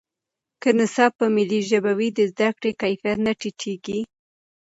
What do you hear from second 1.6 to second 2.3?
ژبه وي، د